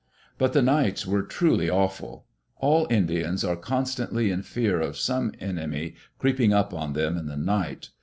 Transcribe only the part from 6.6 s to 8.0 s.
on them in the night.